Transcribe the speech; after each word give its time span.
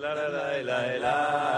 la 0.00 0.14
la 0.14 0.28
la 0.28 0.62
la 0.62 0.98
la. 0.98 1.57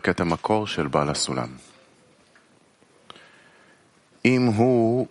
קטע 0.00 0.24
מקור 0.24 0.66
של 0.66 0.86
בעל 0.88 1.08
הסולם. 1.08 1.48
אם 4.24 4.42
הוא 4.56 5.06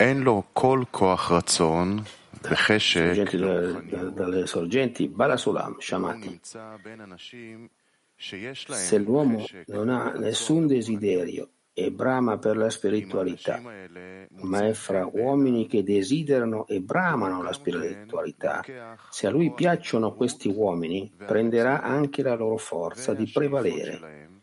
אין 0.00 0.20
לו 0.20 0.42
כל 0.52 0.82
כוח 0.90 1.32
רצון 1.32 1.98
וחשק, 2.50 3.12
sorgenti 3.14 3.36
dalle, 3.38 4.10
dalle 4.16 4.46
sorgenti, 4.46 5.08
Bala 5.16 5.36
Sulam, 5.36 5.72
הוא 5.74 5.82
Shamati. 5.82 6.28
נמצא 6.30 6.76
בין 6.84 7.00
אנשים 7.00 7.68
שיש 8.18 8.66
Se 8.66 8.70
להם 8.70 9.06
l'uomo 9.06 9.44
חשק 9.44 9.68
non 9.68 9.88
ha 9.88 10.10
ורצון, 10.14 10.24
nessun 10.24 10.68
desiderio 10.68 11.44
e 11.73 11.91
brama 11.91 12.37
per 12.37 12.57
la 12.57 12.69
spiritualità, 12.69 13.61
ma 13.61 14.67
è 14.67 14.73
fra 14.73 15.09
uomini 15.11 15.67
che 15.67 15.83
desiderano 15.83 16.67
e 16.67 16.81
bramano 16.81 17.41
la 17.41 17.53
spiritualità. 17.53 18.63
Se 19.09 19.27
a 19.27 19.29
lui 19.29 19.53
piacciono 19.53 20.13
questi 20.13 20.49
uomini, 20.49 21.11
prenderà 21.17 21.81
anche 21.81 22.21
la 22.21 22.35
loro 22.35 22.57
forza 22.57 23.13
di 23.13 23.29
prevalere, 23.31 24.41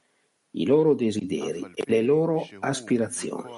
i 0.52 0.66
loro 0.66 0.94
desideri 0.94 1.72
e 1.74 1.84
le 1.86 2.02
loro 2.02 2.46
aspirazioni, 2.60 3.52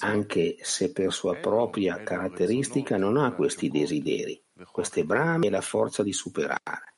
anche 0.00 0.56
se 0.60 0.92
per 0.92 1.12
sua 1.12 1.36
propria 1.36 2.02
caratteristica 2.02 2.96
non 2.96 3.16
ha 3.16 3.32
questi 3.32 3.68
desideri, 3.68 4.42
queste 4.70 5.04
brame 5.04 5.48
e 5.48 5.50
la 5.50 5.60
forza 5.60 6.02
di 6.02 6.12
superare 6.12 6.93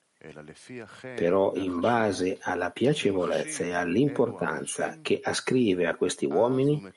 però 1.15 1.55
in 1.55 1.81
base 1.81 2.39
alla 2.41 2.71
piacevolezza 2.71 3.65
e 3.65 3.73
all'importanza 3.73 4.99
che 5.01 5.21
ascrive 5.23 5.87
a 5.87 5.97
questi 5.97 6.27
uomini, 6.27 6.93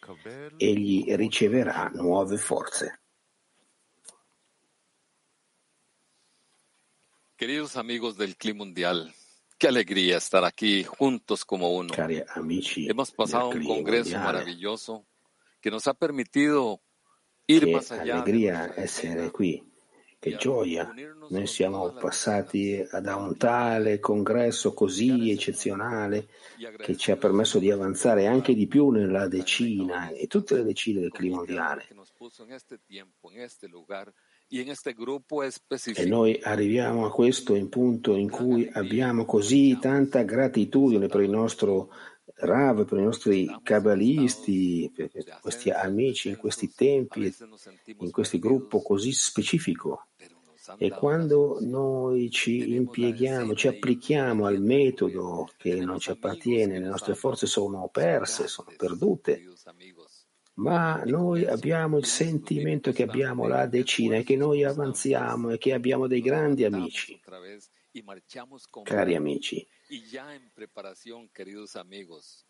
egli 0.57 1.13
riceverà 1.15 1.91
nuove 1.93 2.37
forze. 2.37 3.01
Queridos 7.35 7.77
amigos 7.77 8.17
del 8.17 8.35
Clima 8.35 8.65
Mundial, 8.65 9.09
che 9.55 9.67
allegria 9.67 10.17
estar 10.17 10.53
qui 10.53 10.83
juntos 10.83 11.45
come 11.45 11.65
uno. 11.65 11.93
Cari 11.93 12.21
amici 12.25 12.81
abbiamo 12.81 13.05
passato 13.15 13.55
un 13.55 13.63
congresso 13.63 14.17
mondiale. 14.17 14.57
che 15.59 15.79
ci 15.79 15.89
ha 15.89 15.93
permesso 15.93 16.81
ir 17.45 17.65
che 17.65 17.71
más 17.71 17.91
allá. 17.91 18.21
Alegría 18.21 18.73
essere 18.75 19.31
qui 19.31 19.68
che 20.19 20.35
gioia. 20.35 20.93
Noi 21.29 21.47
siamo 21.47 21.93
passati 21.93 22.85
da 23.01 23.15
un 23.15 23.37
tale 23.37 23.99
congresso 23.99 24.73
così 24.73 25.31
eccezionale 25.31 26.27
che 26.77 26.97
ci 26.97 27.11
ha 27.11 27.15
permesso 27.15 27.57
di 27.57 27.71
avanzare 27.71 28.27
anche 28.27 28.53
di 28.53 28.67
più 28.67 28.89
nella 28.89 29.27
decina 29.27 30.09
e 30.09 30.27
tutte 30.27 30.55
le 30.55 30.63
decine 30.63 30.99
del 30.99 31.11
clima 31.11 31.37
mondiale. 31.37 31.87
E 35.95 36.05
noi 36.05 36.39
arriviamo 36.41 37.05
a 37.05 37.11
questo 37.11 37.55
in 37.55 37.69
punto 37.69 38.15
in 38.15 38.29
cui 38.29 38.67
abbiamo 38.73 39.23
così 39.23 39.77
tanta 39.79 40.23
gratitudine 40.23 41.07
per 41.07 41.21
il 41.21 41.29
nostro 41.29 41.93
Rav, 42.35 42.85
per 42.85 42.99
i 42.99 43.03
nostri 43.03 43.59
cabalisti, 43.63 44.91
per 44.93 45.09
questi 45.41 45.69
amici 45.69 46.29
in 46.29 46.37
questi 46.37 46.71
tempi, 46.73 47.33
in 47.85 48.11
questo 48.11 48.39
gruppo 48.39 48.81
così 48.81 49.11
specifico. 49.11 50.07
E 50.77 50.89
quando 50.89 51.57
noi 51.61 52.29
ci 52.29 52.75
impieghiamo, 52.75 53.55
ci 53.55 53.67
applichiamo 53.67 54.45
al 54.45 54.61
metodo 54.61 55.49
che 55.57 55.75
non 55.75 55.97
ci 55.97 56.11
appartiene, 56.11 56.73
le 56.73 56.79
nos 56.79 56.89
nostre 56.89 57.15
forze 57.15 57.47
sono 57.47 57.77
Son 57.79 57.89
perse, 57.89 58.47
sono 58.47 58.71
perdute, 58.77 59.41
ma 60.55 61.01
noi 61.05 61.45
abbiamo 61.45 61.97
il 61.97 62.05
sentimento 62.05 62.91
che 62.91 63.03
abbiamo 63.03 63.47
la 63.47 63.65
decina 63.65 64.17
e 64.17 64.23
che 64.23 64.35
noi 64.35 64.63
avanziamo 64.63 65.51
e 65.51 65.57
che 65.57 65.73
abbiamo 65.73 66.05
dei 66.05 66.21
grandi 66.21 66.65
amici, 66.65 67.19
y 67.93 68.03
marchamos 68.03 68.67
con 68.67 68.83
cari 68.83 69.15
amici. 69.15 69.67
Y 69.89 70.05
ya 70.05 70.35
en 70.35 70.49
preparación, 70.51 71.29
queridos 71.29 71.75
amigos, 71.75 72.45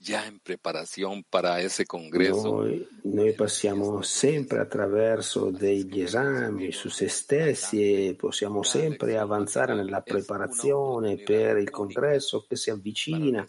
ya 0.00 0.26
en 0.26 0.40
preparación 0.40 1.22
para 1.28 1.60
ese 1.60 1.84
congreso 1.84 2.62
Noi, 2.62 2.88
noi 3.04 3.32
passiamo 3.34 4.00
sempre 4.00 4.58
attraverso 4.58 5.50
degli 5.50 6.00
esami 6.00 6.72
su 6.72 6.88
se 6.88 7.06
stessi 7.08 8.08
e 8.08 8.14
possiamo 8.14 8.62
sempre 8.62 9.18
avanzare 9.18 9.74
nella 9.74 10.00
preparazione 10.00 11.18
per 11.18 11.58
il 11.58 11.68
congresso 11.68 12.46
che 12.48 12.56
si 12.56 12.70
avvicina 12.70 13.46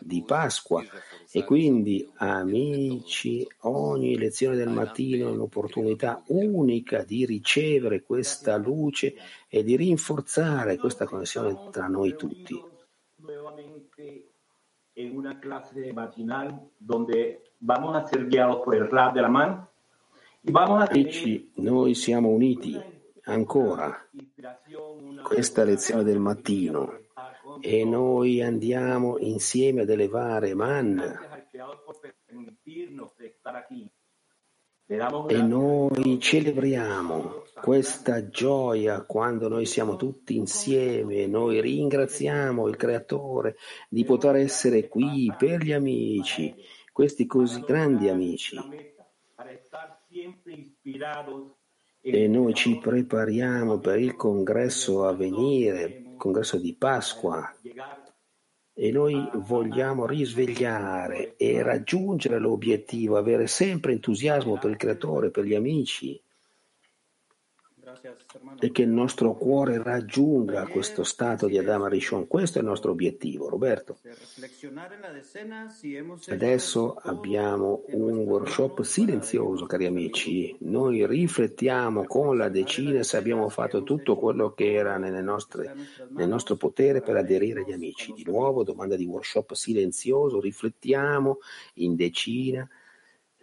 di 0.00 0.24
Pasqua 0.24 0.84
e 1.30 1.44
quindi 1.44 2.08
amici 2.16 3.46
ogni 3.60 4.18
lezione 4.18 4.56
del 4.56 4.70
mattino 4.70 5.28
è 5.28 5.30
un'opportunità 5.30 6.24
unica 6.28 7.04
di 7.04 7.24
ricevere 7.24 8.02
questa 8.02 8.56
luce 8.56 9.14
e 9.48 9.62
di 9.62 9.76
rinforzare 9.76 10.76
questa 10.76 11.06
connessione 11.06 11.68
tra 11.70 11.86
noi 11.86 12.16
tutti. 12.16 12.72
En 14.94 15.16
una 15.16 15.40
clase 15.40 15.92
matinal 15.92 16.60
donde 16.78 17.42
vamos 17.60 17.96
a 17.96 18.04
ser 18.04 18.26
guiados 18.26 18.60
por 18.64 18.74
el 18.74 18.90
rap 18.90 19.14
de 19.14 19.22
la 19.22 19.28
mano 19.28 19.68
y 20.42 20.52
vamos 20.52 20.82
a 20.82 20.86
Amici, 20.90 21.50
noi 21.56 21.94
siamo 21.94 22.28
uniti 22.28 22.78
ancora. 23.22 24.06
Questa 25.22 25.64
lezione 25.64 26.02
del 26.02 26.18
mattino. 26.18 27.00
E 27.60 27.84
noi 27.84 28.42
andiamo 28.42 29.16
insieme 29.18 29.82
ad 29.82 29.88
elevare 29.88 30.54
man 30.54 31.00
e 35.28 35.42
noi 35.42 36.18
celebriamo 36.20 37.42
questa 37.60 38.28
gioia 38.28 39.02
quando 39.02 39.48
noi 39.48 39.66
siamo 39.66 39.96
tutti 39.96 40.36
insieme, 40.36 41.26
noi 41.26 41.60
ringraziamo 41.60 42.68
il 42.68 42.76
Creatore 42.76 43.56
di 43.88 44.04
poter 44.04 44.36
essere 44.36 44.88
qui 44.88 45.32
per 45.36 45.62
gli 45.62 45.72
amici, 45.72 46.54
questi 46.92 47.26
così 47.26 47.60
grandi 47.62 48.08
amici. 48.08 48.56
E 52.00 52.28
noi 52.28 52.54
ci 52.54 52.78
prepariamo 52.78 53.78
per 53.78 53.98
il 53.98 54.14
congresso 54.14 55.06
a 55.06 55.14
venire, 55.14 55.84
il 55.84 56.16
congresso 56.16 56.58
di 56.58 56.74
Pasqua 56.74 57.50
e 58.74 58.90
noi 58.90 59.30
vogliamo 59.34 60.04
risvegliare 60.04 61.36
e 61.36 61.62
raggiungere 61.62 62.38
l'obiettivo, 62.38 63.16
avere 63.16 63.46
sempre 63.46 63.92
entusiasmo 63.92 64.58
per 64.58 64.70
il 64.70 64.76
creatore, 64.76 65.30
per 65.30 65.44
gli 65.44 65.54
amici. 65.54 66.20
E 68.58 68.70
che 68.70 68.82
il 68.82 68.88
nostro 68.88 69.34
cuore 69.34 69.82
raggiunga 69.82 70.66
questo 70.66 71.04
stato 71.04 71.46
di 71.46 71.58
Adama 71.58 71.88
Rishon. 71.88 72.26
Questo 72.26 72.58
è 72.58 72.60
il 72.60 72.66
nostro 72.66 72.92
obiettivo, 72.92 73.48
Roberto. 73.48 73.98
Adesso 76.28 76.94
abbiamo 77.02 77.82
un 77.88 78.18
workshop 78.18 78.82
silenzioso, 78.82 79.66
cari 79.66 79.86
amici. 79.86 80.56
Noi 80.60 81.06
riflettiamo 81.06 82.04
con 82.04 82.36
la 82.36 82.48
decina 82.48 83.02
se 83.02 83.16
abbiamo 83.16 83.48
fatto 83.48 83.82
tutto 83.82 84.16
quello 84.16 84.52
che 84.52 84.72
era 84.72 84.96
nelle 84.96 85.22
nostre, 85.22 85.74
nel 86.10 86.28
nostro 86.28 86.56
potere 86.56 87.00
per 87.00 87.16
aderire 87.16 87.62
agli 87.62 87.72
amici. 87.72 88.12
Di 88.12 88.24
nuovo, 88.24 88.64
domanda 88.64 88.96
di 88.96 89.04
workshop 89.04 89.52
silenzioso, 89.52 90.40
riflettiamo 90.40 91.38
in 91.74 91.96
decina 91.96 92.68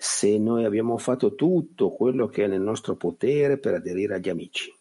se 0.04 0.40
noi 0.40 0.66
abbiamo 0.66 0.98
fatto 0.98 1.36
tutto 1.36 1.92
quello 1.92 2.26
che 2.26 2.46
è 2.46 2.48
nel 2.48 2.60
nostro 2.60 2.96
potere 2.96 3.60
per 3.60 3.76
aderire 3.76 4.16
agli 4.16 4.30
amici. 4.30 4.74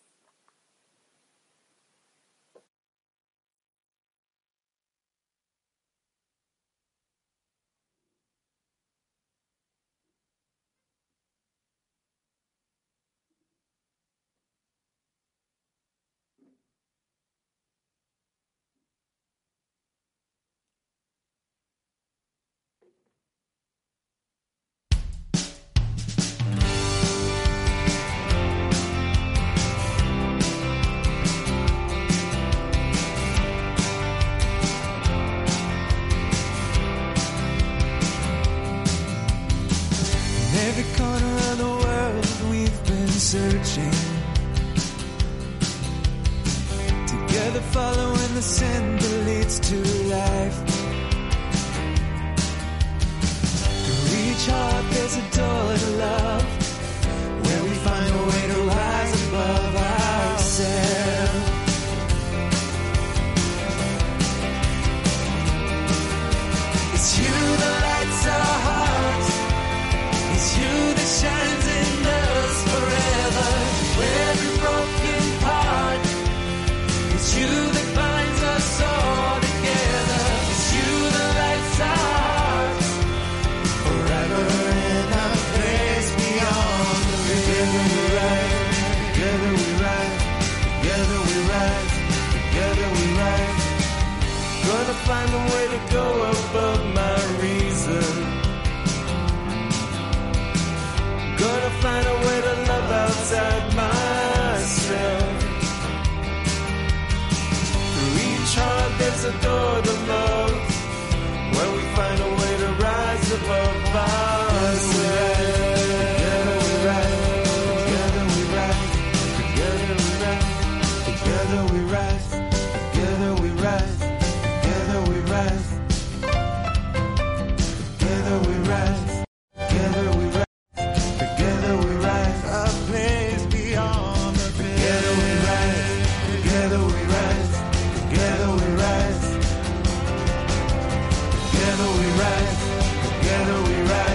Together 141.70 141.92
we 142.00 142.06
rise, 142.18 142.58
together 143.06 143.62
we 143.62 143.82
rise. 143.82 144.09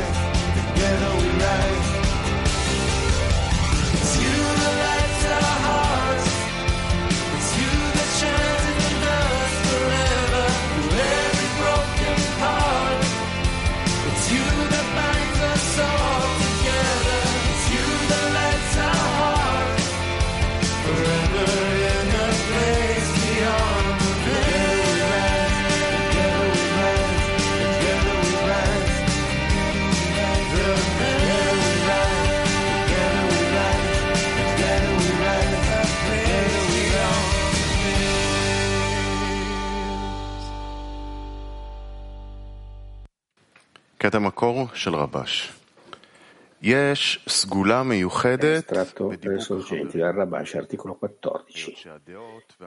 Estratto 48.55 49.13
per 49.19 49.41
sorgenti 49.41 49.97
dal 49.97 50.13
Rabash, 50.13 50.55
articolo 50.55 50.95
14. 50.95 51.75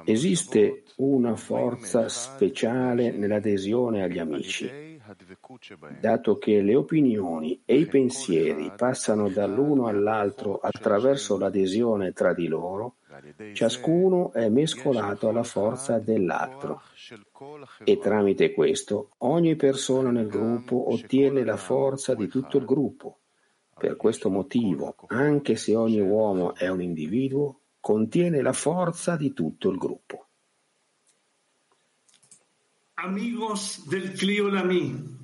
Esiste 0.05 0.83
una 0.97 1.35
forza 1.37 2.09
speciale 2.09 3.11
nell'adesione 3.11 4.03
agli 4.03 4.19
amici, 4.19 5.00
dato 6.00 6.37
che 6.37 6.61
le 6.61 6.75
opinioni 6.77 7.62
e 7.65 7.77
i 7.77 7.87
pensieri 7.87 8.70
passano 8.77 9.29
dall'uno 9.29 9.87
all'altro 9.87 10.58
attraverso 10.61 11.39
l'adesione 11.39 12.13
tra 12.13 12.34
di 12.34 12.46
loro, 12.46 12.96
ciascuno 13.53 14.32
è 14.32 14.48
mescolato 14.48 15.29
alla 15.29 15.43
forza 15.43 15.98
dell'altro 15.98 16.82
e 17.84 17.98
tramite 17.98 18.53
questo 18.53 19.10
ogni 19.19 19.56
persona 19.56 20.10
nel 20.10 20.29
gruppo 20.29 20.93
ottiene 20.93 21.44
la 21.44 21.56
forza 21.56 22.15
di 22.15 22.29
tutto 22.29 22.58
il 22.58 22.65
gruppo. 22.65 23.19
Per 23.79 23.96
questo 23.96 24.29
motivo, 24.29 24.96
anche 25.06 25.55
se 25.56 25.77
ogni 25.77 26.01
uomo 26.01 26.55
è 26.55 26.69
un 26.69 26.82
individuo, 26.82 27.60
contiene 27.81 28.43
la 28.43 28.53
forza 28.53 29.17
di 29.17 29.32
tutto 29.32 29.70
il 29.70 29.79
gruppo. 29.79 30.27
Amigos 32.94 33.87
del 33.87 34.10
Clio 34.10 34.48
Lami, 34.48 35.17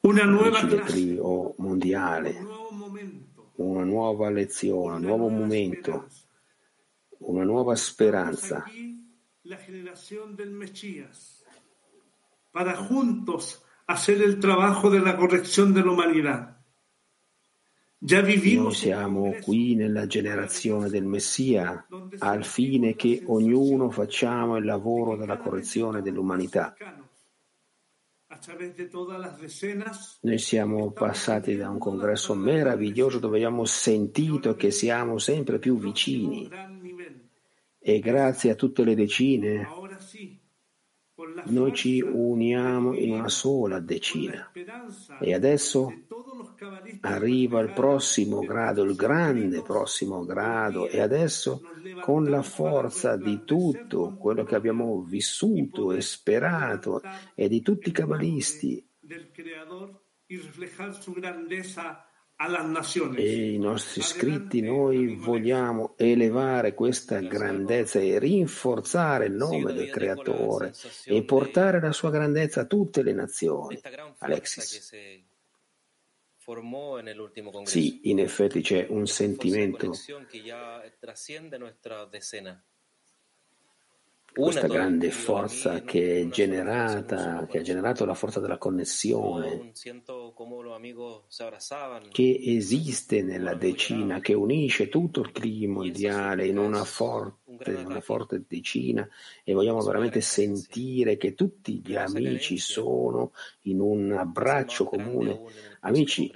una 0.00 0.24
nuova 0.24 0.66
trio 0.84 1.54
mondiale, 1.58 2.34
una 3.56 3.84
nuova 3.84 4.30
lezione, 4.30 4.96
un 4.96 5.02
nuovo 5.02 5.28
momento, 5.28 6.06
esperanza. 6.06 6.29
Una 7.20 7.44
nuova 7.44 7.76
speranza. 7.76 8.64
Para 12.52 12.76
juntos 12.76 13.62
hacer 13.86 14.22
el 14.22 14.40
trabajo 14.40 14.90
de 14.90 15.00
la 15.00 15.16
corrección 15.16 15.72
de 15.72 15.80
la 15.82 15.90
humanidad. 15.90 16.60
Noi 18.02 18.72
siamo 18.72 19.34
qui 19.42 19.74
nella 19.74 20.06
generazione 20.06 20.88
del 20.88 21.04
Messia 21.04 21.86
al 22.20 22.44
fine 22.46 22.94
che 22.94 23.22
ognuno 23.26 23.90
facciamo 23.90 24.56
il 24.56 24.64
lavoro 24.64 25.16
della 25.16 25.36
correzione 25.36 26.00
dell'umanità. 26.00 26.74
Noi 30.20 30.38
siamo 30.38 30.92
passati 30.92 31.56
da 31.56 31.68
un 31.68 31.78
congresso 31.78 32.34
meraviglioso 32.34 33.18
dove 33.18 33.36
abbiamo 33.36 33.66
sentito 33.66 34.54
che 34.54 34.70
siamo 34.70 35.18
sempre 35.18 35.58
più 35.58 35.76
vicini 35.76 36.48
e 37.82 37.98
grazie 37.98 38.50
a 38.50 38.54
tutte 38.54 38.84
le 38.84 38.94
decine 38.94 39.66
noi 41.46 41.74
ci 41.74 42.00
uniamo 42.00 42.94
in 42.94 43.12
una 43.12 43.28
sola 43.28 43.78
decina. 43.78 44.50
E 45.20 45.34
adesso 45.34 45.92
arriva 47.00 47.60
il 47.60 47.72
prossimo 47.72 48.40
grado, 48.40 48.82
il 48.82 48.94
grande 48.94 49.62
prossimo 49.62 50.24
grado, 50.24 50.88
e 50.88 51.00
adesso 51.00 51.62
con 52.00 52.24
la 52.24 52.42
forza 52.42 53.16
di 53.16 53.44
tutto 53.44 54.16
quello 54.18 54.44
che 54.44 54.54
abbiamo 54.54 55.02
vissuto 55.02 55.92
e 55.92 56.00
sperato 56.00 57.02
e 57.34 57.48
di 57.48 57.60
tutti 57.60 57.90
i 57.90 57.92
cabalisti 57.92 58.86
e 63.16 63.52
i 63.52 63.58
nostri 63.58 64.00
scritti 64.00 64.62
noi 64.62 65.14
vogliamo 65.14 65.92
elevare 65.98 66.72
questa 66.72 67.20
grandezza 67.20 68.00
e 68.00 68.18
rinforzare 68.18 69.26
il 69.26 69.34
nome 69.34 69.74
del 69.74 69.90
Creatore 69.90 70.72
e 71.04 71.22
portare 71.22 71.80
la 71.80 71.92
sua 71.92 72.10
grandezza 72.10 72.62
a 72.62 72.64
tutte 72.64 73.02
le 73.02 73.12
nazioni. 73.12 73.78
Alexis. 74.18 74.90
Sì, 77.64 78.00
in 78.04 78.18
effetti 78.20 78.62
c'è 78.62 78.86
un 78.88 79.06
sentimento 79.06 79.92
questa 84.32 84.66
grande 84.66 85.10
forza 85.10 85.82
che, 85.82 86.20
è 86.20 86.28
generata, 86.28 87.46
che 87.46 87.58
ha 87.58 87.62
generato 87.62 88.04
la 88.04 88.14
forza 88.14 88.40
della 88.40 88.58
connessione, 88.58 89.72
che 92.10 92.40
esiste 92.42 93.22
nella 93.22 93.54
decina, 93.54 94.20
che 94.20 94.34
unisce 94.34 94.88
tutto 94.88 95.20
il 95.20 95.32
clima 95.32 95.74
mondiale 95.74 96.46
in 96.46 96.58
una 96.58 96.84
forte, 96.84 97.72
una 97.74 98.00
forte 98.00 98.44
decina 98.46 99.08
e 99.44 99.52
vogliamo 99.52 99.80
veramente 99.80 100.20
sentire 100.20 101.16
che 101.16 101.34
tutti 101.34 101.82
gli 101.84 101.96
amici 101.96 102.58
sono 102.58 103.32
in 103.62 103.80
un 103.80 104.12
abbraccio 104.12 104.84
comune. 104.84 105.40
Amici, 105.80 106.30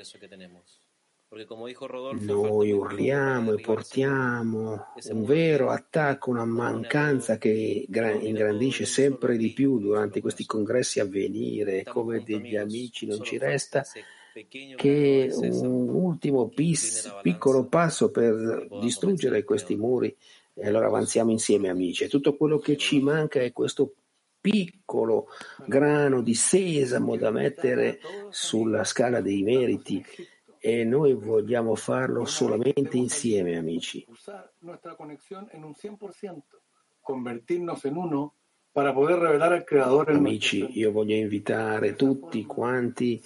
noi 2.21 2.71
urliamo 2.71 3.53
e 3.53 3.61
portiamo 3.61 4.87
un 5.11 5.25
vero 5.25 5.71
attacco, 5.71 6.31
una 6.31 6.45
mancanza 6.45 7.39
che 7.39 7.87
ingrandisce 7.89 8.85
sempre 8.85 9.37
di 9.37 9.53
più 9.53 9.81
durante 9.81 10.21
questi 10.21 10.47
congressi 10.47 11.01
a 11.01 11.05
venire. 11.05 11.83
Come 11.83 12.23
degli 12.23 12.57
amici 12.57 13.07
non 13.07 13.23
ci 13.23 13.37
resta 13.39 13.85
che 14.77 15.31
un 15.33 15.89
ultimo 15.89 16.49
pis, 16.49 17.13
piccolo 17.21 17.65
passo 17.67 18.11
per 18.11 18.69
distruggere 18.81 19.43
questi 19.43 19.75
muri. 19.75 20.17
E 20.55 20.69
allora 20.69 20.87
avanziamo 20.87 21.33
insieme, 21.33 21.69
amici. 21.69 22.05
E 22.05 22.09
tutto 22.09 22.37
quello 22.37 22.59
che 22.59 22.77
ci 22.77 23.01
manca 23.01 23.41
è 23.41 23.53
questo 23.53 23.95
piccolo 24.41 25.29
grano 25.67 26.23
di 26.23 26.35
sesamo 26.35 27.17
da 27.17 27.31
mettere 27.31 27.99
sulla 28.29 28.85
scala 28.85 29.21
dei 29.21 29.43
meriti 29.43 30.05
e 30.67 30.83
noi 30.83 31.13
vogliamo 31.13 31.75
farlo 31.75 32.25
solamente 32.25 32.97
insieme, 32.97 33.59
amici. 33.59 34.07
Convertirnos 37.03 37.85
en 37.85 37.97
uno 37.99 38.35
Amici, 40.17 40.67
io 40.81 40.91
voglio 40.91 41.15
invitare 41.15 41.95
tutti 41.95 42.45
quanti 42.45 43.23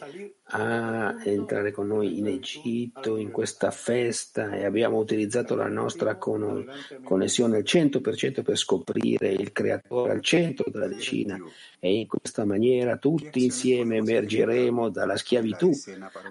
a 0.51 1.17
entrare 1.25 1.71
con 1.71 1.87
noi 1.87 2.19
in 2.19 2.27
Egitto 2.27 3.17
in 3.17 3.31
questa 3.31 3.71
festa 3.71 4.51
e 4.51 4.67
abbiamo 4.67 4.99
utilizzato 4.99 5.55
la 5.55 5.69
nostra 5.69 6.17
con- 6.17 6.67
connessione 7.03 7.57
al 7.57 7.63
100% 7.63 8.43
per 8.43 8.59
scoprire 8.59 9.29
il 9.33 9.51
creatore 9.53 10.13
al 10.13 10.21
centro 10.21 10.71
della 10.71 10.87
decina 10.87 11.39
e 11.79 11.95
in 11.95 12.07
questa 12.07 12.45
maniera 12.45 12.99
tutti 12.99 13.43
insieme 13.43 13.97
emergeremo 13.97 14.91
dalla 14.91 15.17
schiavitù 15.17 15.71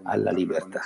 alla 0.03 0.29
libertà. 0.29 0.81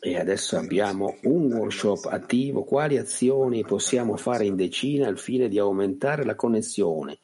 E 0.00 0.18
adesso 0.18 0.56
abbiamo 0.56 1.16
un 1.22 1.52
workshop 1.52 2.06
attivo. 2.06 2.64
Quali 2.64 2.98
azioni 2.98 3.64
possiamo 3.64 4.16
fare 4.16 4.44
in 4.44 4.54
decina 4.54 5.08
al 5.08 5.18
fine 5.18 5.48
di 5.48 5.58
aumentare 5.58 6.24
la 6.24 6.34
connessione? 6.36 7.18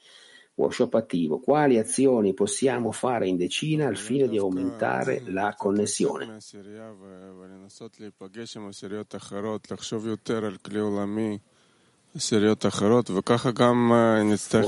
Workshop 0.56 0.94
attivo. 0.94 1.40
Quali 1.40 1.78
azioni 1.78 2.34
possiamo 2.34 2.92
fare 2.92 3.28
in 3.28 3.36
decina 3.36 3.86
al 3.86 3.96
fine 3.96 4.28
di 4.28 4.38
aumentare 4.38 5.22
la 5.26 5.54
connessione? 5.56 6.36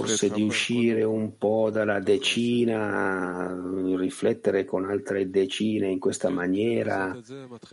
Forse 0.00 0.31
di 0.31 0.43
uscire 0.43 1.05
un 1.05 1.38
po' 1.38 1.71
dalla 1.71 2.00
decina, 2.00 3.57
riflettere 3.95 4.65
con 4.65 4.85
altre 4.85 5.31
decine 5.31 5.88
in 5.88 6.00
questa 6.00 6.29
maniera, 6.29 7.17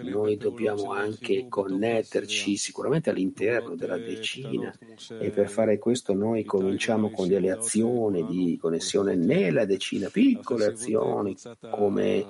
noi 0.04 0.38
dobbiamo 0.38 0.92
anche 0.92 1.48
connetterci 1.50 2.56
sicuramente 2.56 3.10
all'interno 3.10 3.74
della 3.74 3.98
decina. 3.98 4.72
e 5.20 5.32
per 5.32 5.50
fare 5.50 5.80
questo 5.80 6.14
noi 6.14 6.44
cominciamo 6.44 7.10
con 7.10 7.28
delle 7.28 7.50
azioni 7.50 8.24
di 8.28 8.58
connessione 8.62 9.16
nella 9.16 9.66
decina, 9.66 10.08
piccole 10.10 10.66
azioni 10.66 11.36
come, 11.72 12.26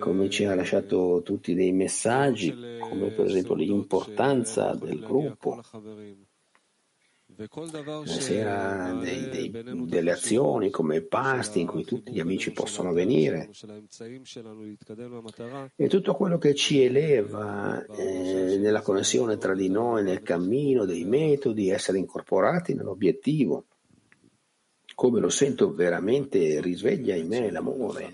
come 0.00 0.30
ci 0.30 0.44
ha 0.46 0.56
lasciato 0.56 1.22
tutti 1.24 1.54
dei 1.54 1.70
messaggi, 1.70 2.52
come 2.80 3.10
per 3.10 3.26
esempio 3.26 3.54
l'importanza 3.54 4.74
del 4.74 4.98
gruppo 4.98 5.60
sera 8.06 8.92
dei, 9.00 9.28
dei, 9.28 9.50
delle 9.86 10.12
azioni 10.12 10.70
come 10.70 11.00
pasti 11.00 11.60
in 11.60 11.66
cui 11.66 11.84
tutti 11.84 12.12
gli 12.12 12.20
amici 12.20 12.52
possono 12.52 12.92
venire. 12.92 13.50
e 15.74 15.88
tutto 15.88 16.14
quello 16.14 16.38
che 16.38 16.54
ci 16.54 16.82
eleva 16.82 17.84
eh, 17.86 18.58
nella 18.58 18.82
connessione 18.82 19.38
tra 19.38 19.54
di 19.54 19.68
noi, 19.68 20.02
nel 20.02 20.22
cammino 20.22 20.84
dei 20.84 21.04
metodi, 21.04 21.70
essere 21.70 21.98
incorporati 21.98 22.74
nell'obiettivo. 22.74 23.64
Come 24.94 25.20
lo 25.20 25.30
sento 25.30 25.72
veramente 25.72 26.60
risveglia 26.60 27.14
in 27.14 27.28
me 27.28 27.50
l'amore 27.50 28.12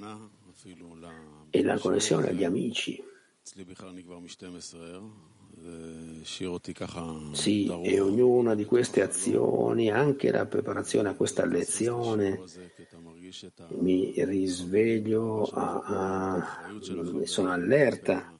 e 1.50 1.62
la 1.62 1.78
connessione 1.78 2.28
agli 2.28 2.44
amici. 2.44 3.02
Sì, 7.34 7.66
e 7.82 8.00
ognuna 8.00 8.54
di 8.54 8.64
queste 8.64 9.02
azioni, 9.02 9.90
anche 9.90 10.30
la 10.30 10.46
preparazione 10.46 11.08
a 11.08 11.14
questa 11.14 11.44
lezione, 11.46 12.40
mi 13.78 14.12
risveglio, 14.16 15.42
a, 15.44 15.82
a, 15.84 16.70
sono 17.24 17.50
allerta 17.50 18.38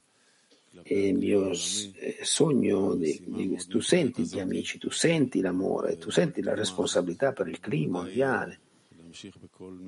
e 0.82 1.08
il 1.08 1.18
mio 1.18 1.50
sogno 1.54 2.94
di, 2.94 3.22
di, 3.26 3.56
tu 3.68 3.80
senti 3.80 4.22
gli 4.22 4.38
amici, 4.38 4.78
tu 4.78 4.90
senti 4.90 5.40
l'amore, 5.40 5.98
tu 5.98 6.10
senti 6.10 6.42
la 6.42 6.54
responsabilità 6.54 7.32
per 7.32 7.48
il 7.48 7.60
clima 7.60 8.02
mondiale. 8.02 8.60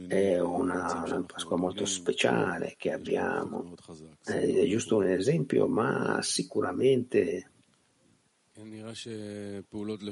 È 0.08 0.40
una, 0.40 1.24
Pasqua 1.26 1.56
molto 1.56 1.84
speciale 1.84 2.74
che 2.76 2.92
abbiamo, 2.92 3.74
è 4.24 4.66
giusto 4.66 4.96
un 4.96 5.06
esempio, 5.06 5.66
ma 5.66 6.20
sicuramente 6.22 7.50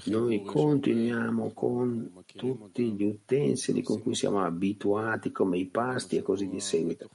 noi 0.05 0.43
continuiamo 0.43 1.53
con 1.53 2.25
tutti 2.35 2.93
gli 2.93 3.03
utensili 3.03 3.83
con 3.83 4.01
cui 4.01 4.15
siamo 4.15 4.43
abituati, 4.43 5.33
come 5.33 5.59
i 5.59 5.67
pasti 5.67 6.17
e 6.17 6.23
così 6.23 6.49
di 6.49 6.61
seguito. 6.61 7.09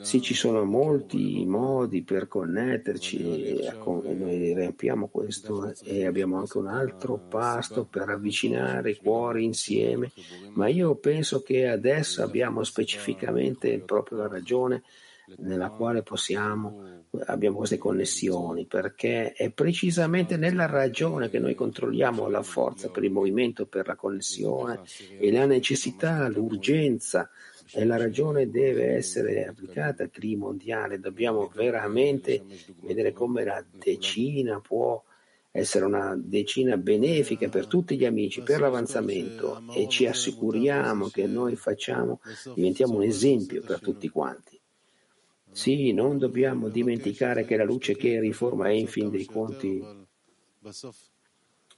Sì, 0.00 0.20
ci 0.20 0.34
sono 0.34 0.64
molti 0.64 1.44
modi 1.46 2.02
per 2.02 2.28
connetterci 2.28 3.58
e 3.58 3.72
noi 3.84 4.54
riempiamo 4.54 5.08
questo 5.08 5.74
e 5.82 6.06
abbiamo 6.06 6.38
anche 6.38 6.58
un 6.58 6.66
altro 6.66 7.18
pasto 7.18 7.84
per 7.84 8.08
avvicinare 8.08 8.90
i 8.90 8.96
cuori 8.96 9.44
insieme, 9.44 10.12
ma 10.52 10.68
io 10.68 10.96
penso 10.96 11.42
che 11.42 11.68
adesso 11.68 12.22
abbiamo 12.22 12.62
specificamente 12.64 13.78
proprio 13.80 14.18
la 14.18 14.28
ragione 14.28 14.82
nella 15.36 15.70
quale 15.70 16.02
possiamo, 16.02 17.04
abbiamo 17.26 17.58
queste 17.58 17.78
connessioni, 17.78 18.66
perché 18.66 19.32
è 19.32 19.50
precisamente 19.50 20.36
nella 20.36 20.66
ragione 20.66 21.28
che 21.28 21.38
noi 21.38 21.54
controlliamo 21.54 22.28
la 22.28 22.42
forza 22.42 22.88
per 22.88 23.04
il 23.04 23.10
movimento, 23.10 23.66
per 23.66 23.86
la 23.86 23.96
connessione 23.96 24.80
e 25.18 25.30
la 25.30 25.46
necessità, 25.46 26.28
l'urgenza 26.28 27.30
e 27.72 27.84
la 27.84 27.96
ragione 27.96 28.50
deve 28.50 28.94
essere 28.94 29.46
applicata 29.46 30.02
al 30.02 30.10
clima 30.10 30.46
mondiale. 30.46 31.00
Dobbiamo 31.00 31.50
veramente 31.54 32.42
vedere 32.80 33.12
come 33.12 33.44
la 33.44 33.62
decina 33.70 34.60
può 34.60 35.02
essere 35.50 35.84
una 35.84 36.14
decina 36.16 36.76
benefica 36.76 37.48
per 37.48 37.66
tutti 37.66 37.96
gli 37.96 38.04
amici, 38.04 38.42
per 38.42 38.60
l'avanzamento 38.60 39.62
e 39.74 39.88
ci 39.88 40.06
assicuriamo 40.06 41.08
che 41.08 41.26
noi 41.26 41.56
facciamo, 41.56 42.20
diventiamo 42.54 42.96
un 42.96 43.02
esempio 43.02 43.62
per 43.62 43.80
tutti 43.80 44.08
quanti. 44.08 44.57
Sì, 45.50 45.92
non 45.92 46.18
dobbiamo 46.18 46.68
dimenticare 46.68 47.44
che 47.44 47.56
la 47.56 47.64
luce 47.64 47.96
che 47.96 48.20
riforma 48.20 48.68
è 48.68 48.72
in 48.72 48.86
fin 48.86 49.10
dei 49.10 49.24
conti 49.24 49.82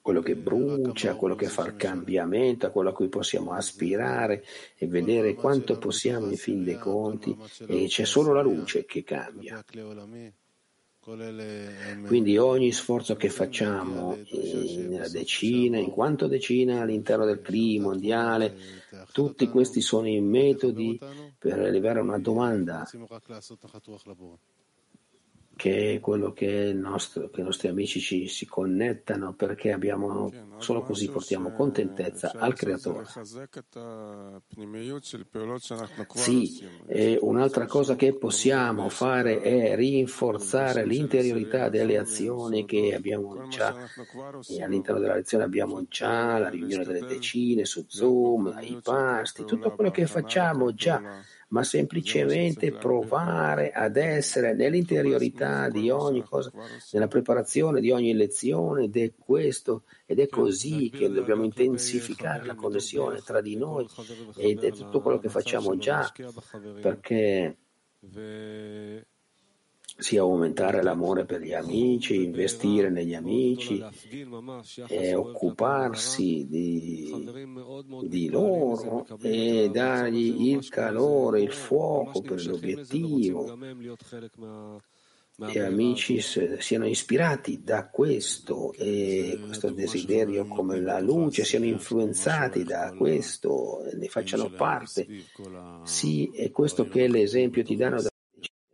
quello 0.02 0.22
che 0.22 0.34
brucia, 0.34 1.14
quello 1.14 1.34
che 1.34 1.46
fa 1.46 1.66
il 1.66 1.76
cambiamento, 1.76 2.66
a 2.66 2.70
quello 2.70 2.90
a 2.90 2.92
cui 2.92 3.08
possiamo 3.08 3.52
aspirare 3.52 4.44
e 4.76 4.86
vedere 4.86 5.34
quanto 5.34 5.78
possiamo 5.78 6.26
in 6.26 6.36
fin 6.36 6.64
dei 6.64 6.78
conti 6.78 7.36
e 7.66 7.86
c'è 7.86 8.04
solo 8.04 8.32
la 8.32 8.42
luce 8.42 8.84
che 8.86 9.02
cambia. 9.04 9.62
Quindi 12.06 12.36
ogni 12.38 12.72
sforzo 12.72 13.16
che 13.16 13.30
facciamo 13.30 14.18
nella 14.86 15.08
decina, 15.08 15.78
in 15.78 15.90
quanto 15.90 16.26
decina 16.26 16.82
all'interno 16.82 17.24
del 17.24 17.40
clima 17.40 17.88
mondiale, 17.88 18.56
tutti 19.12 19.48
questi 19.48 19.80
sono 19.80 20.08
i 20.08 20.20
metodi 20.20 20.98
per 21.40 21.58
elevare 21.58 22.00
una 22.00 22.18
domanda 22.18 22.86
che 25.60 25.96
è 25.96 26.00
quello 26.00 26.32
che, 26.32 26.72
nostro, 26.72 27.28
che, 27.28 27.42
i 27.42 27.44
nostri 27.44 27.68
amici 27.68 28.00
ci 28.00 28.28
si 28.28 28.46
connettano 28.46 29.34
perché 29.34 29.72
abbiamo, 29.72 30.32
solo 30.56 30.80
così 30.80 31.10
portiamo 31.10 31.52
contentezza 31.52 32.32
al 32.34 32.54
Creatore. 32.54 33.04
Sì, 36.14 36.66
e 36.86 37.18
un'altra 37.20 37.66
cosa 37.66 37.94
che 37.94 38.14
possiamo 38.14 38.88
fare 38.88 39.42
è 39.42 39.76
rinforzare 39.76 40.86
l'interiorità 40.86 41.68
delle 41.68 41.98
azioni 41.98 42.64
che 42.64 42.94
abbiamo 42.94 43.46
già, 43.48 43.76
e 44.48 44.62
all'interno 44.62 44.98
della 44.98 45.16
lezione 45.16 45.44
abbiamo 45.44 45.84
già 45.90 46.38
la 46.38 46.48
riunione 46.48 46.86
delle 46.86 47.04
decine 47.04 47.66
su 47.66 47.84
Zoom, 47.86 48.56
i 48.62 48.80
pasti, 48.82 49.44
tutto 49.44 49.72
quello 49.72 49.90
che 49.90 50.06
facciamo 50.06 50.72
già 50.72 51.20
ma 51.50 51.62
semplicemente 51.62 52.72
provare 52.72 53.70
ad 53.72 53.96
essere 53.96 54.54
nell'interiorità 54.54 55.68
di 55.68 55.90
ogni 55.90 56.22
cosa, 56.22 56.50
nella 56.92 57.08
preparazione 57.08 57.80
di 57.80 57.90
ogni 57.90 58.14
lezione 58.14 58.84
ed 58.84 58.96
è 58.96 59.12
questo 59.18 59.84
ed 60.06 60.20
è 60.20 60.28
così 60.28 60.90
che 60.90 61.10
dobbiamo 61.10 61.44
intensificare 61.44 62.44
la 62.46 62.54
connessione 62.54 63.20
tra 63.20 63.40
di 63.40 63.56
noi 63.56 63.86
ed 64.36 64.62
è 64.64 64.70
tutto 64.70 65.00
quello 65.00 65.18
che 65.18 65.28
facciamo 65.28 65.76
già 65.76 66.10
perché 66.80 67.56
sia 70.00 70.22
aumentare 70.22 70.82
l'amore 70.82 71.24
per 71.24 71.42
gli 71.42 71.52
amici, 71.52 72.22
investire 72.22 72.90
negli 72.90 73.14
amici 73.14 73.82
e 74.88 75.14
occuparsi 75.14 76.46
di, 76.48 77.12
di 78.02 78.28
loro 78.28 79.06
e 79.20 79.70
dargli 79.72 80.50
il 80.52 80.68
calore, 80.68 81.42
il 81.42 81.52
fuoco 81.52 82.20
per 82.22 82.44
l'obiettivo. 82.46 83.56
Gli 85.42 85.58
amici 85.58 86.20
siano 86.20 86.86
ispirati 86.86 87.62
da 87.62 87.88
questo 87.88 88.74
e 88.74 89.38
questo 89.42 89.70
desiderio 89.70 90.46
come 90.46 90.78
la 90.80 91.00
luce, 91.00 91.44
siano 91.44 91.64
influenzati 91.64 92.62
da 92.62 92.92
questo, 92.94 93.82
ne 93.94 94.08
facciano 94.08 94.50
parte. 94.50 95.06
Sì, 95.84 96.30
è 96.34 96.50
questo 96.50 96.86
che 96.88 97.08
l'esempio 97.08 97.62
ti 97.62 97.74
danno 97.74 98.02
da 98.02 98.10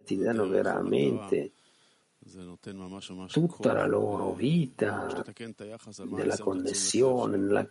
ti 0.07 0.17
danno 0.17 0.49
veramente 0.49 1.53
tutta 3.31 3.73
la 3.73 3.87
loro 3.87 4.33
vita 4.33 5.25
nella 6.09 6.39
connessione, 6.39 7.37
nella, 7.37 7.69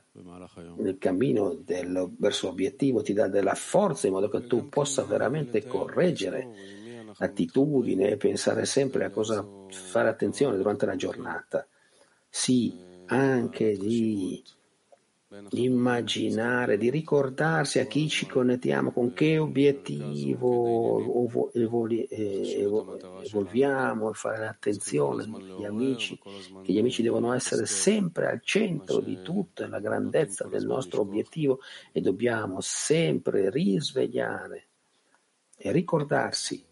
nel 0.77 0.97
cammino 0.97 1.53
del, 1.55 2.09
verso 2.17 2.47
l'obiettivo, 2.47 3.01
ti 3.01 3.13
dà 3.13 3.27
della 3.27 3.55
forza 3.55 4.07
in 4.07 4.13
modo 4.13 4.29
che 4.29 4.45
tu 4.47 4.69
possa 4.69 5.03
veramente 5.03 5.65
correggere 5.65 6.47
l'attitudine 7.17 8.11
e 8.11 8.17
pensare 8.17 8.65
sempre 8.65 9.05
a 9.05 9.09
cosa 9.09 9.45
fare 9.69 10.09
attenzione 10.09 10.57
durante 10.57 10.85
la 10.85 10.95
giornata. 10.95 11.67
Sì, 12.29 12.73
anche 13.07 13.77
di 13.77 14.43
immaginare, 15.51 16.77
di 16.77 16.89
ricordarsi 16.89 17.79
a 17.79 17.85
chi 17.85 18.07
ci 18.07 18.27
connettiamo, 18.27 18.91
con 18.91 19.13
che 19.13 19.37
obiettivo 19.37 21.27
evoli, 21.53 22.07
evolviamo 22.09 24.11
e 24.11 24.13
fare 24.13 24.47
attenzione 24.47 25.23
agli 25.23 25.65
amici, 25.65 26.19
che 26.63 26.71
gli 26.71 26.77
amici 26.77 27.01
devono 27.01 27.33
essere 27.33 27.65
sempre 27.65 28.29
al 28.29 28.41
centro 28.43 28.99
di 28.99 29.19
tutta 29.23 29.67
la 29.67 29.79
grandezza 29.79 30.47
del 30.47 30.65
nostro 30.65 31.01
obiettivo 31.01 31.59
e 31.91 32.01
dobbiamo 32.01 32.59
sempre 32.61 33.49
risvegliare 33.49 34.67
e 35.57 35.71
ricordarsi 35.71 36.63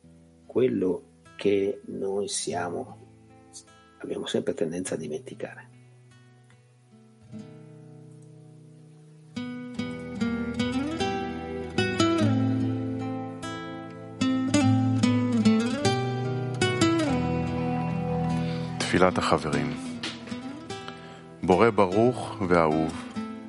quello 0.45 1.21
che 1.35 1.81
noi 1.85 2.27
siamo, 2.27 3.49
abbiamo 3.97 4.27
sempre 4.27 4.53
tendenza 4.53 4.93
a 4.93 4.97
dimenticare. 4.97 5.72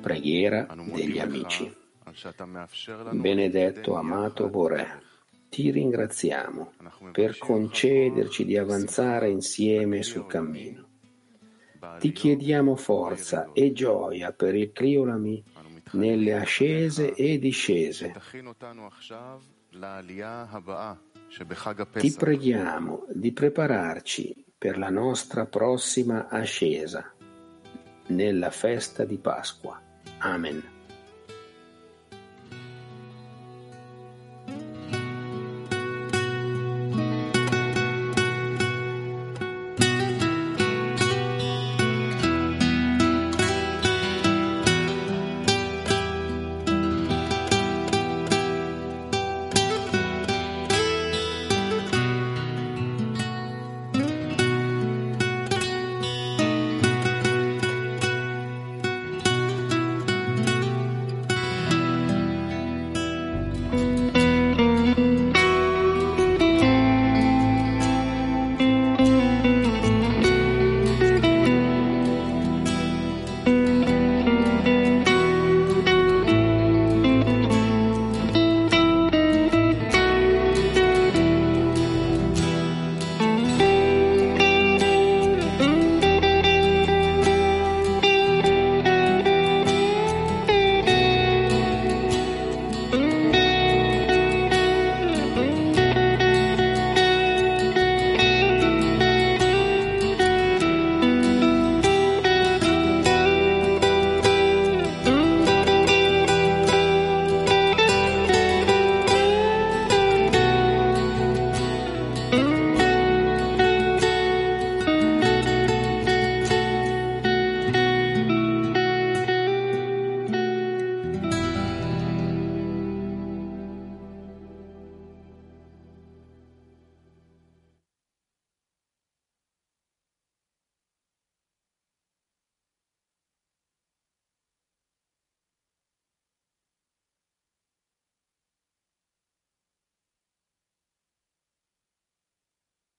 Preghiera 0.01 0.65
degli 0.91 1.19
amici. 1.19 1.71
Benedetto, 3.11 3.93
amato 3.93 4.49
Boré, 4.49 5.03
ti 5.49 5.69
ringraziamo 5.69 6.73
per 7.11 7.37
concederci 7.37 8.43
di 8.43 8.57
avanzare 8.57 9.29
insieme 9.29 10.01
sul 10.01 10.25
cammino. 10.25 10.87
Ti 11.99 12.11
chiediamo 12.11 12.75
forza 12.75 13.51
e 13.53 13.71
gioia 13.71 14.33
per 14.33 14.55
il 14.55 14.71
Criolami 14.71 15.43
nelle 15.91 16.33
ascese 16.33 17.13
e 17.13 17.37
discese. 17.37 18.15
Ti 21.99 22.11
preghiamo 22.13 23.05
di 23.13 23.31
prepararci 23.31 24.44
per 24.65 24.79
la 24.79 24.89
nostra 24.89 25.45
prossima 25.45 26.27
ascesa 26.27 27.13
nella 28.07 28.49
festa 28.49 29.05
di 29.05 29.19
Pasqua. 29.19 29.79
Amen. 30.17 30.74